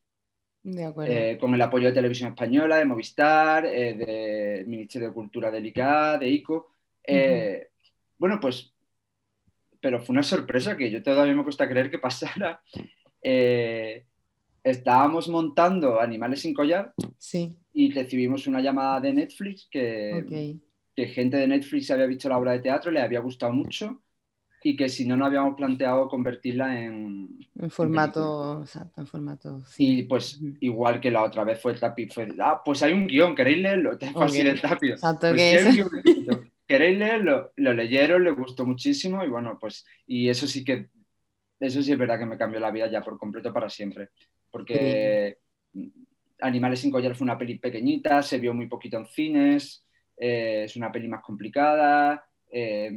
De 0.63 0.94
eh, 1.08 1.38
con 1.39 1.53
el 1.56 1.62
apoyo 1.62 1.88
de 1.88 1.94
Televisión 1.94 2.30
Española, 2.30 2.77
de 2.77 2.86
Movistar, 2.86 3.65
eh, 3.65 3.96
del 3.96 4.68
Ministerio 4.68 5.08
de 5.08 5.13
Cultura 5.13 5.50
del 5.50 5.65
ICA, 5.65 6.20
de 6.20 6.30
ICO. 6.30 6.75
Eh, 7.03 7.70
bueno, 8.18 8.39
pues, 8.39 8.72
pero 9.80 10.00
fue 10.00 10.13
una 10.13 10.22
sorpresa 10.24 10.77
que 10.77 10.91
yo 10.91 11.01
todavía 11.01 11.34
me 11.34 11.44
cuesta 11.44 11.68
creer 11.68 11.89
que 11.89 11.98
pasara. 11.98 12.62
Estábamos 14.63 15.27
montando 15.27 16.00
Animales 16.00 16.41
sin 16.41 16.53
collar 16.53 16.94
sí. 17.18 17.58
y 17.74 17.91
recibimos 17.91 18.46
una 18.46 18.62
llamada 18.62 19.00
de 19.00 19.13
Netflix 19.13 19.68
que, 19.72 20.60
que 20.96 21.08
gente 21.08 21.38
de 21.38 21.48
Netflix 21.48 21.89
había 21.89 22.06
visto 22.06 22.30
la 22.30 22.38
obra 22.38 22.51
de 22.51 22.60
teatro, 22.60 22.91
le 22.91 23.01
había 23.01 23.22
gustado 23.22 23.51
mucho 23.53 24.03
y 24.63 24.75
que 24.75 24.89
si 24.89 25.06
no, 25.06 25.18
no 25.18 25.25
habíamos 25.25 25.56
planteado 25.56 26.08
convertirla 26.08 26.80
en... 26.80 27.30
En 27.60 27.72
formato, 27.72 28.62
exacto, 28.62 29.01
en 29.01 29.08
formato... 29.08 29.62
Sí. 29.65 30.00
Y 30.00 30.03
pues 30.03 30.39
igual 30.60 31.00
que 31.01 31.10
la 31.10 31.24
otra 31.24 31.44
vez 31.44 31.60
fue 31.60 31.74
el 31.74 31.80
tapi, 31.80 32.08
fue, 32.08 32.27
ah, 32.39 32.62
pues 32.63 32.84
hay 32.84 32.94
un 32.94 33.08
guion, 33.08 33.36
¿queréis 33.36 33.58
leerlo? 33.58 33.98
Te 33.98 34.12
fácil 34.12 34.48
el 34.48 34.62
tapi. 34.62 34.91
Exacto, 34.91 35.30
Pues 35.30 35.36
que 35.36 35.58
hay 35.58 35.80
es-. 35.80 36.39
¿Queréis 36.68 37.00
leerlo? 37.00 37.51
Lo 37.58 37.74
leyeron, 37.74 38.24
les 38.24 38.36
gustó 38.36 38.65
muchísimo 38.65 39.24
y 39.25 39.30
bueno, 39.30 39.58
pues, 39.60 39.86
y 40.08 40.30
eso 40.30 40.48
sí 40.48 40.63
que, 40.63 40.89
eso 41.60 41.82
sí 41.82 41.91
es 41.91 41.98
verdad 41.98 42.20
que 42.20 42.25
me 42.25 42.38
cambió 42.38 42.60
la 42.60 42.72
vida 42.72 42.89
ya 42.89 43.01
por 43.01 43.18
completo 43.18 43.51
para 43.51 43.70
siempre. 43.70 44.10
Porque 44.50 45.39
Animales 46.39 46.80
sin 46.80 46.91
collar 46.91 47.15
fue 47.15 47.25
una 47.25 47.38
peli 47.38 47.58
pequeñita, 47.58 48.22
se 48.22 48.38
vio 48.38 48.53
muy 48.53 48.68
poquito 48.68 48.98
en 48.98 49.06
cines, 49.06 49.86
eh, 50.18 50.63
es 50.65 50.75
una 50.75 50.91
peli 50.91 51.08
más 51.08 51.22
complicada, 51.22 52.25
eh, 52.50 52.91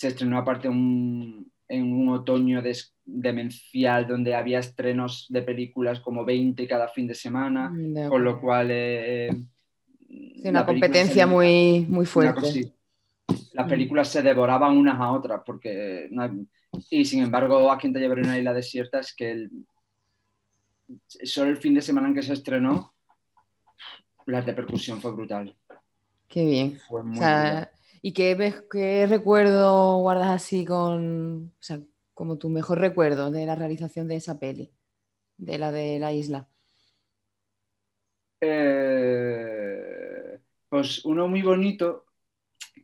se 0.00 0.08
estrenó 0.08 0.38
aparte 0.38 0.66
un- 0.66 1.52
en 1.68 1.92
un 1.92 2.08
otoño 2.08 2.62
des- 2.62 2.94
demencial 3.04 4.06
donde 4.06 4.34
había 4.34 4.58
estrenos 4.58 5.26
de 5.28 5.42
películas 5.42 6.00
como 6.00 6.24
20 6.24 6.66
cada 6.66 6.88
fin 6.88 7.06
de 7.06 7.14
semana, 7.14 7.68
Mm, 7.68 7.92
de 7.92 8.08
con 8.08 8.24
lo 8.24 8.40
cual... 8.40 8.68
eh, 8.70 9.28
Sí, 10.08 10.42
una 10.48 10.64
competencia 10.64 11.26
muy, 11.26 11.84
muy 11.86 12.06
fuerte. 12.06 12.40
cosa. 12.40 12.58
Las 13.52 13.66
Mm. 13.66 13.68
películas 13.68 14.08
se 14.08 14.22
devoraban 14.22 14.74
unas 14.78 14.98
a 14.98 15.12
otras 15.12 15.42
porque 15.44 16.08
no- 16.10 16.46
y 16.88 17.04
sin 17.04 17.22
embargo 17.22 17.70
a 17.70 17.76
quien 17.76 17.92
te 17.92 18.00
llevaré 18.00 18.22
una 18.22 18.38
isla 18.38 18.54
desierta 18.54 19.00
es 19.00 19.14
que 19.14 19.30
el- 19.32 19.50
solo 21.24 21.50
el 21.50 21.58
fin 21.58 21.74
de 21.74 21.82
semana 21.82 22.08
en 22.08 22.14
que 22.14 22.22
se 22.22 22.32
estrenó 22.32 22.94
la 24.26 24.40
repercusión 24.40 24.98
fue 25.02 25.12
brutal. 25.12 25.54
Qué 26.26 26.44
bien. 26.46 26.78
Fue 26.88 27.02
muy 27.02 27.18
O 27.18 27.20
sea. 27.20 27.70
¿Y 28.02 28.12
qué, 28.12 28.54
qué 28.70 29.06
recuerdo 29.06 29.98
guardas 29.98 30.28
así 30.30 30.64
con, 30.64 31.54
o 31.58 31.62
sea, 31.62 31.80
como 32.14 32.38
tu 32.38 32.48
mejor 32.48 32.78
recuerdo 32.80 33.30
de 33.30 33.46
la 33.46 33.54
realización 33.54 34.08
de 34.08 34.16
esa 34.16 34.38
peli, 34.38 34.72
de 35.38 35.58
la 35.58 35.72
de 35.72 35.98
la 36.00 36.12
isla? 36.12 36.48
Eh, 38.40 40.38
pues 40.68 41.04
uno 41.04 41.28
muy 41.28 41.42
bonito 41.42 42.06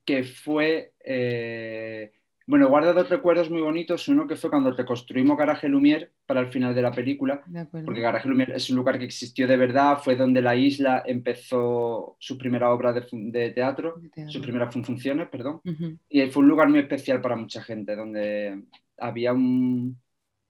que 0.04 0.24
fue, 0.24 0.94
eh, 1.04 2.12
bueno, 2.46 2.68
guardo 2.68 2.94
dos 2.94 3.08
recuerdos 3.10 3.50
muy 3.50 3.60
bonitos. 3.60 4.06
Uno 4.08 4.26
que 4.26 4.36
fue 4.36 4.50
cuando 4.50 4.70
reconstruimos 4.72 5.36
Garaje 5.36 5.68
Lumière 5.68 6.10
para 6.26 6.40
el 6.40 6.46
final 6.48 6.74
de 6.74 6.82
la 6.82 6.92
película, 6.92 7.42
De 7.46 7.64
porque 7.84 8.00
Garaje 8.00 8.28
Lumière 8.28 8.54
es 8.54 8.70
un 8.70 8.76
lugar 8.76 8.98
que 8.98 9.04
existió 9.04 9.46
de 9.48 9.56
verdad, 9.56 9.98
fue 10.02 10.14
donde 10.16 10.40
la 10.42 10.54
isla 10.54 11.02
empezó 11.06 12.16
su 12.18 12.38
primera 12.38 12.72
obra 12.72 12.92
de, 12.92 13.04
de 13.10 13.50
teatro, 13.50 14.00
teatro. 14.14 14.30
sus 14.32 14.42
primeras 14.42 14.72
fun- 14.72 14.84
funciones, 14.84 15.28
perdón. 15.28 15.60
Ujú. 15.64 15.98
Y 16.08 16.26
fue 16.26 16.42
un 16.42 16.48
lugar 16.48 16.68
muy 16.68 16.78
especial 16.80 17.20
para 17.20 17.36
mucha 17.36 17.62
gente, 17.62 17.94
donde 17.96 18.62
había 18.98 19.32
un, 19.32 20.00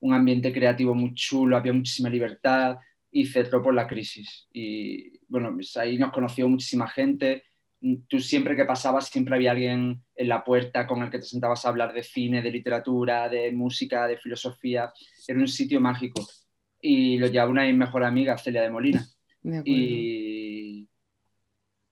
un 0.00 0.12
ambiente 0.14 0.52
creativo 0.52 0.94
muy 0.94 1.14
chulo, 1.14 1.56
había 1.56 1.72
muchísima 1.72 2.08
libertad 2.10 2.76
y 3.10 3.24
cerró 3.26 3.62
por 3.62 3.72
la 3.74 3.86
crisis. 3.86 4.46
Y 4.52 5.18
bueno, 5.28 5.50
pues 5.54 5.76
ahí 5.76 5.96
nos 5.98 6.12
conoció 6.12 6.48
muchísima 6.48 6.86
gente. 6.88 7.44
Tú 8.08 8.20
siempre 8.20 8.56
que 8.56 8.64
pasabas, 8.64 9.08
siempre 9.08 9.34
había 9.34 9.52
alguien 9.52 10.02
en 10.14 10.28
la 10.28 10.44
puerta 10.44 10.86
con 10.86 11.02
el 11.02 11.10
que 11.10 11.18
te 11.18 11.24
sentabas 11.24 11.64
a 11.64 11.68
hablar 11.68 11.92
de 11.92 12.02
cine, 12.02 12.42
de 12.42 12.50
literatura, 12.50 13.28
de 13.28 13.52
música, 13.52 14.06
de 14.06 14.18
filosofía. 14.18 14.92
Era 15.26 15.38
un 15.38 15.48
sitio 15.48 15.80
mágico. 15.80 16.26
Y 16.80 17.18
lo 17.18 17.26
llevaba 17.26 17.50
una 17.50 17.62
de 17.62 17.68
mis 17.68 17.78
mejores 17.78 18.08
amigas, 18.08 18.42
Celia 18.42 18.62
de 18.62 18.70
Molina 18.70 19.04
De 19.42 19.62
y, 19.64 20.88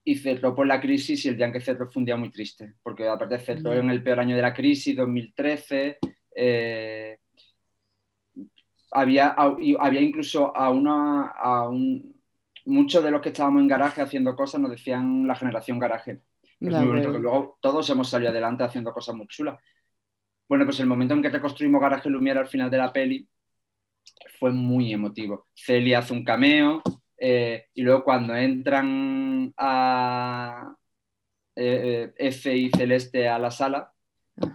y 0.05 0.15
cerró 0.17 0.55
por 0.55 0.67
la 0.67 0.81
crisis 0.81 1.25
y 1.25 1.29
el 1.29 1.37
día 1.37 1.47
en 1.47 1.53
que 1.53 1.61
cerró 1.61 1.91
fue 1.91 2.01
un 2.01 2.07
día 2.07 2.17
muy 2.17 2.31
triste, 2.31 2.75
porque 2.83 3.09
aparte 3.09 3.39
cerró 3.39 3.73
en 3.73 3.91
el 3.91 4.03
peor 4.03 4.21
año 4.21 4.37
de 4.37 4.43
la 4.43 4.53
crisis, 4.53 4.95
2013, 4.95 5.99
eh, 6.37 7.19
había, 8.91 9.29
había 9.29 10.01
incluso 10.01 10.55
a 10.57 10.71
una, 10.71 11.29
a 11.29 11.69
un, 11.69 12.14
muchos 12.65 13.03
de 13.05 13.11
los 13.11 13.21
que 13.21 13.29
estábamos 13.31 13.61
en 13.63 13.69
garaje 13.69 14.03
haciendo 14.03 14.35
cosas 14.37 14.61
nos 14.61 14.71
decían 14.71 15.27
la 15.27 15.35
generación 15.35 15.79
garaje. 15.79 16.23
Es 16.61 16.73
De 16.73 16.79
muy 16.79 16.87
bonito 16.87 17.11
que 17.11 17.19
acuerdo. 17.19 17.19
luego 17.19 17.59
todos 17.61 17.89
hemos 17.91 18.09
salido 18.09 18.31
adelante 18.31 18.65
haciendo 18.65 18.93
cosas 18.93 19.15
muy 19.15 19.27
chulas. 19.27 19.59
Bueno, 20.49 20.65
pues 20.65 20.81
el 20.81 20.87
momento 20.87 21.15
en 21.15 21.23
que 21.23 21.31
reconstruimos 21.31 21.81
Garaje 21.81 22.11
Lumière 22.11 22.39
al 22.39 22.47
final 22.49 22.71
de 22.71 22.79
la 22.79 22.93
peli 22.93 23.29
fue 24.39 24.53
muy 24.53 24.93
emotivo. 24.93 25.49
Celia 25.55 25.99
hace 26.01 26.13
un 26.13 26.25
cameo 26.25 26.83
eh, 27.17 27.67
y 27.75 27.83
luego 27.83 28.05
cuando 28.05 28.35
entran 28.37 29.53
a 29.57 30.75
eh, 31.57 32.13
eh, 32.19 32.29
F 32.29 32.55
y 32.55 32.71
Celeste 32.71 33.29
a 33.29 33.39
la 33.39 33.51
sala, 33.51 33.91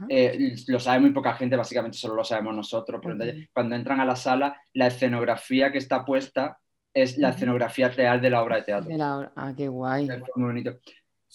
eh, 0.10 0.56
lo 0.68 0.80
sabe 0.80 1.00
muy 1.00 1.12
poca 1.12 1.34
gente, 1.34 1.56
básicamente 1.56 1.98
solo 1.98 2.16
lo 2.16 2.24
sabemos 2.24 2.56
nosotros. 2.56 3.00
pero 3.04 3.18
Cuando 3.54 3.76
entran 3.76 4.00
a 4.00 4.06
la 4.06 4.16
sala, 4.16 4.62
la 4.74 4.88
escenografía 4.88 5.72
que 5.72 5.78
está 5.78 6.06
puesta 6.06 6.60
es 6.94 7.18
la 7.18 7.30
escenografía 7.30 7.90
real 7.90 8.20
de 8.22 8.30
la 8.30 8.42
obra 8.44 8.58
de 8.58 8.62
teatro. 8.64 8.90
De 8.90 8.98
la 8.98 9.18
hora- 9.18 9.32
Ah, 9.36 9.54
qué 9.56 9.68
guay. 9.68 10.08
Muy 10.36 10.46
bonito. 10.48 10.80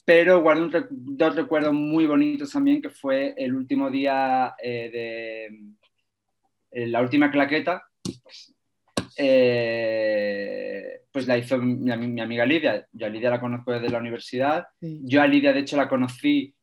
Pero 0.05 0.43
guardo 0.43 0.65
un 0.65 0.73
rec- 0.73 0.89
dos 0.91 1.35
recuerdos 1.37 1.73
muy 1.73 2.07
bonitos 2.07 2.53
también, 2.53 2.83
que 2.83 2.91
fue 2.91 3.35
el 3.39 3.55
último 3.55 3.91
día 3.91 4.55
eh, 4.63 4.91
de 4.93 5.47
eh, 6.73 6.87
la 6.89 7.01
última 7.01 7.31
claqueta. 7.31 7.83
eh, 9.17 11.01
pues 11.13 11.27
la 11.29 11.39
hizo 11.39 11.57
mi, 11.59 11.75
mi- 11.77 12.09
mi 12.09 12.21
amiga 12.21 12.45
Lidia. 12.45 12.87
Yo 12.93 13.07
a 13.07 13.09
Lidia 13.09 13.31
la 13.31 13.41
conozco 13.41 13.73
desde 13.73 13.89
la 13.89 13.99
universidad. 13.99 14.67
Sí. 14.81 15.01
Yo 15.05 15.23
a 15.23 15.27
Lidia, 15.27 15.53
de 15.53 15.61
hecho, 15.61 15.77
la 15.77 15.89
conocí 15.89 16.55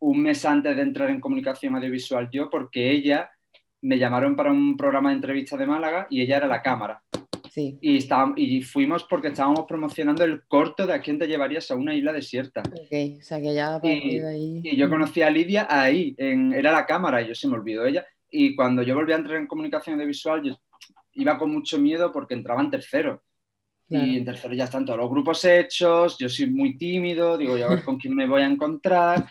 un 0.00 0.22
mes 0.22 0.44
antes 0.44 0.74
de 0.76 0.82
entrar 0.82 1.10
en 1.10 1.20
comunicación 1.20 1.76
audiovisual 1.76 2.28
yo, 2.32 2.50
porque 2.50 2.90
ella 2.90 3.30
me 3.82 3.98
llamaron 3.98 4.34
para 4.34 4.50
un 4.50 4.76
programa 4.76 5.10
de 5.10 5.16
entrevistas 5.16 5.58
de 5.58 5.66
Málaga 5.66 6.06
y 6.10 6.20
ella 6.22 6.38
era 6.38 6.46
la 6.46 6.62
cámara. 6.62 7.02
Sí. 7.50 7.78
Y, 7.80 7.96
estábamos, 7.96 8.38
y 8.38 8.62
fuimos 8.62 9.04
porque 9.04 9.28
estábamos 9.28 9.66
promocionando 9.66 10.22
el 10.22 10.42
corto 10.46 10.86
de 10.86 10.94
a 10.94 11.00
quién 11.00 11.18
te 11.18 11.26
llevarías 11.26 11.68
a 11.70 11.74
una 11.74 11.94
isla 11.94 12.12
desierta. 12.12 12.62
Ok, 12.62 13.18
o 13.18 13.22
sea 13.22 13.40
que 13.40 13.52
ya 13.52 13.78
de 13.80 14.26
ahí. 14.28 14.60
Y 14.62 14.76
yo 14.76 14.88
conocí 14.88 15.20
a 15.22 15.30
Lidia 15.30 15.66
ahí, 15.68 16.14
en, 16.16 16.52
era 16.52 16.70
la 16.70 16.86
cámara, 16.86 17.20
y 17.20 17.28
yo 17.28 17.34
se 17.34 17.48
me 17.48 17.54
olvidó 17.54 17.84
ella. 17.84 18.06
Y 18.30 18.54
cuando 18.54 18.82
yo 18.82 18.94
volví 18.94 19.12
a 19.12 19.16
entrar 19.16 19.36
en 19.36 19.48
comunicación 19.48 19.96
audiovisual, 19.96 20.44
yo 20.44 20.56
iba 21.14 21.36
con 21.36 21.52
mucho 21.52 21.78
miedo 21.78 22.12
porque 22.12 22.34
entraba 22.34 22.60
en 22.60 22.70
tercero. 22.70 23.24
Claro. 23.88 24.06
Y 24.06 24.18
en 24.18 24.24
tercero 24.24 24.54
ya 24.54 24.64
están 24.64 24.84
todos 24.84 25.00
los 25.00 25.10
grupos 25.10 25.44
hechos, 25.44 26.16
yo 26.18 26.28
soy 26.28 26.48
muy 26.48 26.78
tímido, 26.78 27.36
digo, 27.36 27.58
yo 27.58 27.66
a 27.66 27.70
ver 27.70 27.82
con 27.82 27.98
quién 27.98 28.14
me 28.14 28.28
voy 28.28 28.42
a 28.42 28.46
encontrar. 28.46 29.28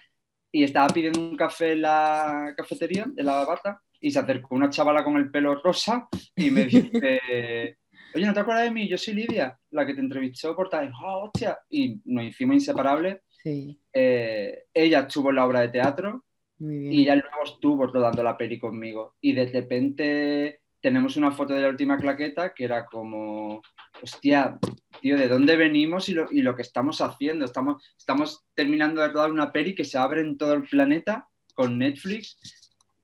Y 0.52 0.64
estaba 0.64 0.88
pidiendo 0.88 1.22
un 1.22 1.38
café 1.38 1.72
en 1.72 1.84
la 1.84 2.54
cafetería 2.58 3.06
de 3.08 3.24
la 3.24 3.46
bata 3.46 3.82
y 4.02 4.12
se 4.12 4.20
acercó 4.20 4.56
una 4.56 4.70
chavala 4.70 5.04
con 5.04 5.18
el 5.18 5.30
pelo 5.30 5.56
rosa 5.56 6.08
y 6.36 6.52
me 6.52 6.66
dice, 6.66 7.78
oye, 8.16 8.26
¿no 8.26 8.34
te 8.34 8.40
acuerdas 8.40 8.64
de 8.66 8.72
mí? 8.72 8.88
Yo 8.88 8.98
soy 8.98 9.14
Lidia, 9.16 9.58
la 9.72 9.86
que 9.86 9.94
te 9.94 10.02
entrevistó 10.02 10.56
por 10.56 10.70
tal. 10.70 10.92
¡Oh, 11.04 11.26
hostia! 11.26 11.58
Y 11.70 12.02
nos 12.06 12.26
hicimos 12.26 12.56
inseparables. 12.56 13.18
Sí, 13.44 13.80
Eh, 13.94 14.66
ella 14.74 15.00
estuvo 15.02 15.30
en 15.30 15.36
la 15.38 15.46
obra 15.46 15.62
de 15.62 15.70
teatro 15.70 16.26
muy 16.60 16.78
bien. 16.78 16.94
y 16.94 17.02
ella 17.04 17.16
luego 17.16 17.44
estuvo 17.46 17.88
rodando 17.88 18.22
la 18.24 18.38
peli 18.38 18.60
conmigo. 18.60 19.16
Y 19.22 19.34
de 19.34 19.46
repente 19.48 20.62
tenemos 20.82 21.18
una 21.18 21.32
foto 21.32 21.54
de 21.54 21.62
la 21.62 21.70
última 21.70 21.98
claqueta 21.98 22.54
que 22.54 22.64
era 22.66 22.86
como, 22.86 23.62
hostia, 24.02 24.58
tío, 25.02 25.18
¿de 25.18 25.28
dónde 25.28 25.56
venimos 25.56 26.08
y 26.10 26.14
lo, 26.14 26.28
y 26.32 26.42
lo 26.42 26.56
que 26.56 26.62
estamos 26.62 27.02
haciendo? 27.02 27.46
Estamos, 27.46 27.84
estamos 27.98 28.46
terminando 28.54 29.02
de 29.02 29.10
rodar 29.10 29.32
una 29.32 29.52
peli 29.52 29.74
que 29.76 29.84
se 29.86 29.98
abre 29.98 30.22
en 30.22 30.38
todo 30.38 30.54
el 30.54 30.64
planeta 30.64 31.28
con 31.54 31.78
Netflix 31.78 32.38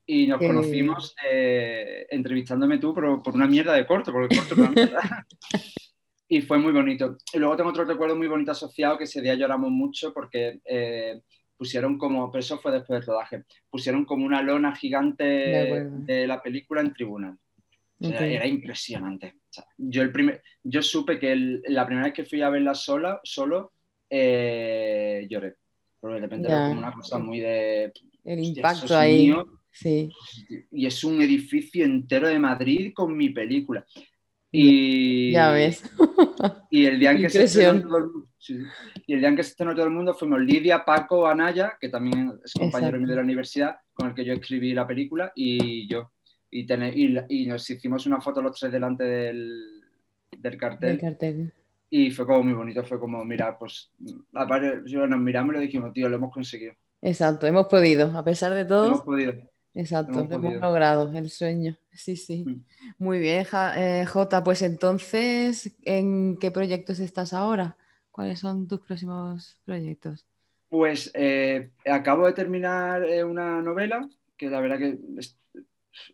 y 0.07 0.27
nos 0.27 0.39
Qué 0.39 0.47
conocimos 0.47 1.15
eh, 1.29 2.05
entrevistándome 2.09 2.77
tú 2.77 2.93
por, 2.93 3.23
por 3.23 3.33
una 3.33 3.47
mierda 3.47 3.73
de 3.73 3.85
corto, 3.85 4.11
porque 4.11 4.35
el 4.35 4.39
corto 4.41 4.53
era 4.55 4.63
una 4.63 4.71
mierda. 4.75 5.27
Y 6.27 6.41
fue 6.41 6.57
muy 6.57 6.71
bonito. 6.73 7.17
Y 7.33 7.37
luego 7.39 7.55
tengo 7.55 7.69
otro 7.69 7.85
recuerdo 7.85 8.15
muy 8.15 8.27
bonito 8.27 8.51
asociado, 8.51 8.97
que 8.97 9.03
ese 9.05 9.21
día 9.21 9.35
lloramos 9.35 9.69
mucho 9.71 10.13
porque 10.13 10.59
eh, 10.65 11.21
pusieron 11.57 11.97
como, 11.97 12.31
pero 12.31 12.39
eso 12.39 12.57
fue 12.59 12.71
después 12.71 12.99
del 12.99 13.05
rodaje, 13.07 13.43
pusieron 13.69 14.05
como 14.05 14.25
una 14.25 14.41
lona 14.41 14.71
De 14.71 14.75
gigante 14.77 15.63
acuerdo. 15.67 15.97
de 16.05 16.27
la 16.27 16.41
película 16.41 16.81
en 16.81 16.93
tribunal. 16.93 17.37
O 17.99 18.07
sea, 18.07 18.17
Ok. 18.17 18.21
Era 18.23 18.45
impresionante. 18.47 19.35
O 19.37 19.53
sea, 19.53 19.65
yo, 19.77 20.01
el 20.01 20.11
primer, 20.11 20.41
yo 20.63 20.81
supe 20.81 21.17
que 21.17 21.31
el- 21.31 21.61
la 21.67 21.85
primera 21.85 22.07
vez 22.07 22.13
que 22.13 22.25
fui 22.25 22.41
a 22.41 22.49
verla 22.49 22.73
sola, 22.75 23.19
solo, 23.23 23.71
eh, 24.09 25.25
lloré. 25.29 25.55
Porque 25.99 26.15
de 26.15 26.21
repente 26.21 26.47
era 26.47 26.67
como 26.67 26.79
una 26.79 26.91
cosa 26.93 27.17
muy 27.19 27.39
de... 27.39 27.91
El 28.25 28.39
"Hostia, 28.39 28.57
impacto 28.57 28.97
ahí. 28.97 29.27
mío". 29.27 29.45
Sí. 29.75 30.09
Y 30.71 30.85
es 30.85 31.03
un 31.03 31.21
edificio 31.21 31.83
entero 31.83 32.27
de 32.29 32.39
Madrid 32.39 32.93
con 32.95 33.15
mi 33.15 33.29
película. 33.29 33.85
Y, 34.51 35.33
Ya 35.33 35.51
ves. 35.51 35.83
y 36.71 36.85
el 36.85 36.97
día 36.97 37.11
en 37.11 37.21
que 37.21 37.29
se 37.29 37.43
estrenó 37.43 37.81
todo 37.81 37.97
el, 37.97 38.05
sí, 38.37 38.57
y 39.05 39.13
el 39.13 39.19
día 39.19 39.27
en 39.29 39.35
que 39.35 39.43
se 39.43 39.49
estrenó 39.49 39.75
todo 39.75 39.83
el 39.85 39.91
mundo 39.91 40.13
fuimos 40.13 40.39
Lidia, 40.39 40.85
Paco, 40.85 41.27
Anaya, 41.27 41.77
que 41.79 41.89
también 41.89 42.39
es 42.43 42.53
compañero 42.53 42.97
mío 42.97 43.09
de 43.09 43.15
la 43.17 43.21
universidad, 43.21 43.75
con 43.93 44.07
el 44.09 44.15
que 44.15 44.23
yo 44.23 44.31
escribí 44.33 44.73
la 44.73 44.87
película, 44.87 45.33
y 45.35 45.87
yo. 45.89 46.11
Y, 46.49 46.65
tene- 46.65 46.93
y, 47.27 47.45
nos 47.47 47.69
hicimos 47.69 48.05
una 48.05 48.21
foto 48.21 48.41
los 48.41 48.57
tres 48.57 48.71
delante 48.71 49.03
del, 49.03 49.81
del 50.37 50.57
cartel. 50.57 50.91
El 50.91 50.99
cartel. 51.01 51.53
Y 51.89 52.11
fue 52.11 52.25
como 52.25 52.43
muy 52.43 52.53
bonito, 52.53 52.81
fue 52.85 52.97
como, 52.97 53.25
mira, 53.25 53.59
pues, 53.59 53.91
aparte, 54.33 54.83
yo- 54.85 55.05
nos 55.05 55.19
miramos 55.19 55.53
y 55.57 55.59
dijimos, 55.59 55.91
tío, 55.91 56.07
lo 56.07 56.15
hemos 56.15 56.31
conseguido. 56.33 56.73
Exacto, 57.01 57.45
hemos 57.45 57.67
podido, 57.67 58.17
a 58.17 58.23
pesar 58.23 58.53
de 58.53 58.61
Hemos 58.61 58.69
todo. 58.69 59.03
podido. 59.03 59.33
Exacto, 59.75 60.25
lo 60.25 60.35
hemos 60.35 60.53
logrado, 60.55 61.11
el 61.13 61.29
sueño. 61.29 61.77
Sí, 61.91 62.15
sí. 62.15 62.45
Mm. 62.45 62.63
Muy 62.97 63.19
bien, 63.19 63.45
eh, 63.75 64.05
Jota. 64.07 64.43
Pues 64.43 64.61
entonces, 64.61 65.75
¿en 65.83 66.37
qué 66.37 66.49
proyectos 66.49 66.99
estás 66.99 67.33
ahora? 67.33 67.75
¿Cuáles 68.11 68.39
son 68.39 68.67
tus 68.67 68.79
próximos 68.79 69.59
proyectos? 69.65 70.25
Pues 70.69 71.11
eh, 71.13 71.71
acabo 71.85 72.25
de 72.25 72.33
terminar 72.33 73.03
eh, 73.03 73.23
una 73.23 73.61
novela 73.61 74.09
que 74.37 74.49
la 74.49 74.61
verdad 74.61 74.77
que 74.77 74.97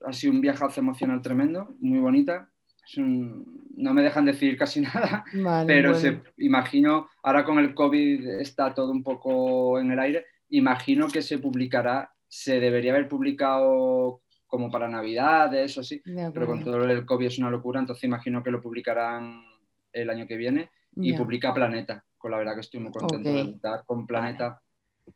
ha 0.06 0.14
sido 0.14 0.34
un 0.34 0.42
viajazo 0.42 0.82
emocional 0.82 1.22
tremendo, 1.22 1.76
muy 1.80 2.00
bonita. 2.00 2.50
no 2.98 3.94
me 3.94 4.02
dejan 4.02 4.26
decir 4.26 4.58
casi 4.58 4.82
nada, 4.82 5.24
pero 5.66 5.94
se, 5.94 6.22
imagino, 6.38 7.10
ahora 7.24 7.44
con 7.44 7.60
el 7.60 7.74
COVID 7.74 8.28
está 8.40 8.74
todo 8.74 8.92
un 8.92 9.04
poco 9.04 9.80
en 9.80 9.92
el 9.92 10.00
aire, 10.00 10.26
imagino 10.50 11.08
que 11.08 11.22
se 11.22 11.38
publicará, 11.38 12.12
se 12.32 12.62
debería 12.62 12.94
haber 12.94 13.10
publicado 13.10 14.22
como 14.48 14.72
para 14.72 14.88
Navidades 14.88 15.78
o 15.78 15.82
así, 15.82 16.02
pero 16.34 16.48
con 16.48 16.64
todo 16.64 16.82
el 16.86 17.06
COVID 17.06 17.28
es 17.28 17.38
una 17.40 17.50
locura, 17.50 17.82
entonces 17.82 18.06
imagino 18.06 18.42
que 18.42 18.52
lo 18.52 18.62
publicarán 18.62 19.44
el 19.92 20.10
año 20.10 20.26
que 20.26 20.38
viene 20.38 20.70
y 20.96 21.12
publica 21.12 21.54
Planeta, 21.54 22.06
con 22.18 22.32
la 22.32 22.38
verdad 22.38 22.54
que 22.56 22.62
estoy 22.62 22.80
muy 22.80 22.94
contento 22.94 23.30
de 23.30 23.42
estar 23.42 23.84
con 23.86 24.08
Planeta, 24.08 24.62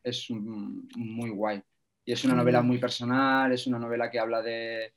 es 0.03 0.29
muy 0.29 1.29
guay. 1.29 1.63
Y 2.03 2.12
es 2.12 2.25
una 2.25 2.36
novela 2.36 2.62
muy 2.62 2.79
personal, 2.79 3.50
es 3.53 3.65
una 3.65 3.79
novela 3.79 4.12
que 4.12 4.19
habla 4.19 4.41
de... 4.41 4.93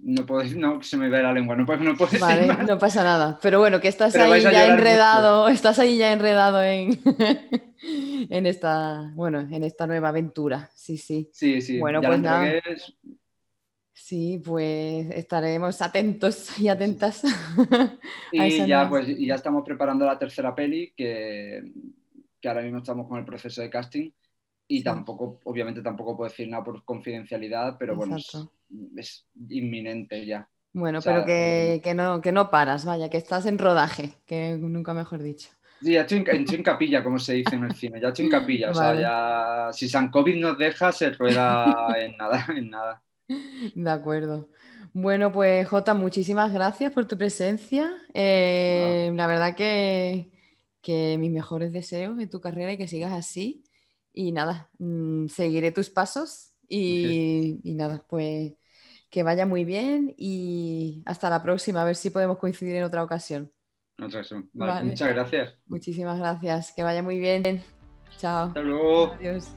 no 0.00 0.26
puedo 0.26 0.44
no, 0.56 0.82
se 0.82 0.96
me 0.96 1.08
ve 1.08 1.22
la 1.22 1.32
lengua, 1.32 1.56
no 1.56 1.66
puedo, 1.66 1.82
no 1.82 1.94
vale, 2.20 2.46
no 2.66 2.78
pasa 2.78 3.02
nada. 3.02 3.38
Pero 3.42 3.58
bueno, 3.58 3.80
que 3.80 3.88
estás 3.88 4.14
ahí 4.16 4.42
ya 4.42 4.66
enredado, 4.72 5.48
estás 5.48 5.78
ahí 5.78 5.98
ya 5.98 6.12
enredado 6.12 6.62
en, 6.62 6.98
en 8.30 8.46
esta, 8.46 9.10
bueno, 9.14 9.40
en 9.40 9.64
esta 9.64 9.86
nueva 9.86 10.08
aventura. 10.08 10.70
Sí, 10.74 10.96
sí. 10.96 11.30
Sí, 11.32 11.60
sí. 11.60 11.78
Bueno, 11.78 12.00
pues 12.00 12.20
nada. 12.20 12.52
Sí, 13.92 14.42
pues 14.44 15.10
estaremos 15.10 15.80
atentos 15.82 16.58
y 16.58 16.68
atentas. 16.68 17.22
y 18.32 18.66
ya, 18.66 18.88
pues, 18.88 19.06
ya 19.18 19.34
estamos 19.34 19.62
preparando 19.64 20.06
la 20.06 20.18
tercera 20.18 20.54
peli 20.54 20.92
que 20.96 21.62
que 22.40 22.48
ahora 22.48 22.62
mismo 22.62 22.78
estamos 22.78 23.06
con 23.06 23.18
el 23.18 23.24
proceso 23.24 23.60
de 23.60 23.70
casting 23.70 24.10
y 24.66 24.82
tampoco, 24.82 25.40
obviamente 25.44 25.82
tampoco 25.82 26.16
puedo 26.16 26.30
decir 26.30 26.48
nada 26.48 26.64
por 26.64 26.84
confidencialidad, 26.84 27.76
pero 27.78 27.96
bueno, 27.96 28.16
es, 28.96 29.26
inminente 29.48 30.24
ya. 30.26 30.48
Bueno, 30.72 31.00
pero 31.02 31.24
que, 31.24 31.92
no, 31.94 32.20
que 32.20 32.30
no 32.30 32.50
paras, 32.50 32.84
vaya, 32.84 33.10
que 33.10 33.16
estás 33.16 33.46
en 33.46 33.58
rodaje, 33.58 34.14
que 34.26 34.56
nunca 34.56 34.94
mejor 34.94 35.22
dicho. 35.22 35.50
Sí, 35.82 35.92
ya 35.92 36.02
estoy 36.02 36.24
en, 36.26 36.62
capilla, 36.62 37.02
como 37.02 37.18
se 37.18 37.34
dice 37.34 37.56
en 37.56 37.64
el 37.64 37.74
cine, 37.74 38.00
ya 38.00 38.08
estoy 38.08 38.26
en 38.26 38.30
capilla, 38.30 38.70
o 38.70 38.74
sea, 38.74 38.94
ya 38.94 39.72
si 39.72 39.88
San 39.88 40.10
COVID 40.10 40.36
nos 40.36 40.58
deja, 40.58 40.92
se 40.92 41.10
rueda 41.10 41.94
en 41.98 42.16
nada, 42.16 42.46
en 42.54 42.70
nada. 42.70 43.02
De 43.74 43.90
acuerdo. 43.90 44.48
Bueno, 44.92 45.32
pues 45.32 45.66
Jota, 45.68 45.94
muchísimas 45.94 46.52
gracias 46.52 46.92
por 46.92 47.06
tu 47.06 47.16
presencia. 47.16 47.92
Eh, 48.12 49.10
la 49.14 49.26
verdad 49.26 49.54
que, 49.54 50.30
que 50.82 51.16
mis 51.18 51.30
mejores 51.30 51.72
deseos 51.72 52.18
en 52.18 52.28
tu 52.28 52.40
carrera 52.40 52.72
y 52.72 52.76
que 52.76 52.88
sigas 52.88 53.12
así. 53.12 53.64
Y 54.12 54.32
nada, 54.32 54.68
mm, 54.78 55.28
seguiré 55.28 55.70
tus 55.70 55.90
pasos 55.90 56.52
y, 56.68 57.60
nada, 57.64 58.04
pues 58.08 58.52
que 59.10 59.22
vaya 59.22 59.46
muy 59.46 59.64
bien 59.64 60.14
y 60.16 61.02
hasta 61.04 61.28
la 61.28 61.42
próxima, 61.42 61.82
a 61.82 61.84
ver 61.84 61.96
si 61.96 62.10
podemos 62.10 62.38
coincidir 62.38 62.76
en 62.76 62.84
otra 62.84 63.02
ocasión. 63.02 63.52
Muchas 63.98 64.32
gracias. 65.08 65.54
Muchísimas 65.66 66.18
gracias, 66.18 66.72
que 66.74 66.82
vaya 66.82 67.02
muy 67.02 67.18
bien. 67.18 67.62
Chao. 68.16 68.48
Hasta 68.48 68.62
luego. 68.62 69.12
Adiós. 69.12 69.54